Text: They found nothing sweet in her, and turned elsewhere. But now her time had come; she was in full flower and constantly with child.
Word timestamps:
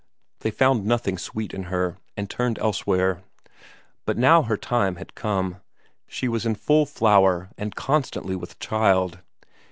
They 0.39 0.49
found 0.49 0.83
nothing 0.83 1.19
sweet 1.19 1.53
in 1.53 1.65
her, 1.65 1.99
and 2.17 2.27
turned 2.27 2.57
elsewhere. 2.57 3.21
But 4.07 4.17
now 4.17 4.41
her 4.41 4.57
time 4.57 4.95
had 4.95 5.13
come; 5.13 5.57
she 6.07 6.27
was 6.27 6.43
in 6.43 6.55
full 6.55 6.87
flower 6.87 7.51
and 7.55 7.75
constantly 7.75 8.35
with 8.35 8.57
child. 8.57 9.19